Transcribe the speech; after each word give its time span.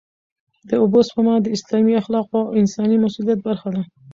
د 0.67 0.69
اوبو 0.81 0.99
سپما 1.07 1.35
د 1.41 1.47
اسلامي 1.55 1.93
اخلاقو 2.01 2.39
او 2.47 2.55
انساني 2.61 2.97
مسوولیت 3.03 3.39
برخه 3.47 3.67
ده. 3.75 3.81